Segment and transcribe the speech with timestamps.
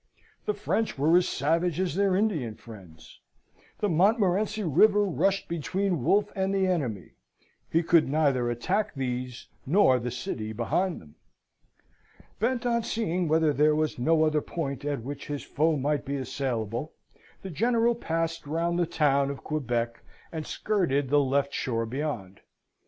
[0.47, 3.19] The French were as savage as their Indian friends.
[3.81, 7.11] The Montmorenci River rushed between Wolfe and the enemy.
[7.69, 11.17] He could neither attack these nor the city behind them.
[12.39, 16.15] Bent on seeing whether there was no other point at which his foe might be
[16.15, 16.93] assailable,
[17.43, 22.41] the General passed round the town of Quebec and skirted the left shore beyond.